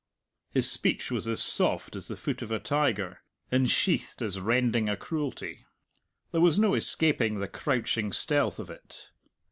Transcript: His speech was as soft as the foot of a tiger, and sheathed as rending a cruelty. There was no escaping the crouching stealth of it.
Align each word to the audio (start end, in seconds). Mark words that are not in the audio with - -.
His 0.49 0.67
speech 0.67 1.11
was 1.11 1.27
as 1.27 1.43
soft 1.43 1.95
as 1.95 2.07
the 2.07 2.17
foot 2.17 2.41
of 2.41 2.51
a 2.51 2.57
tiger, 2.57 3.21
and 3.51 3.69
sheathed 3.69 4.23
as 4.23 4.39
rending 4.39 4.89
a 4.89 4.97
cruelty. 4.97 5.63
There 6.31 6.41
was 6.41 6.57
no 6.57 6.73
escaping 6.73 7.37
the 7.37 7.47
crouching 7.47 8.11
stealth 8.11 8.57
of 8.57 8.71
it. 8.71 9.11